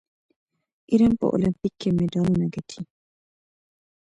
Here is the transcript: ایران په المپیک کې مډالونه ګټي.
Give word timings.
ایران 0.91 1.13
په 1.19 1.25
المپیک 1.33 1.73
کې 1.81 1.89
مډالونه 1.97 2.45
ګټي. 2.53 2.81